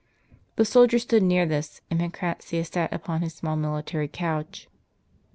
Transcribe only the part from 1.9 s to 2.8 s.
and Pancratius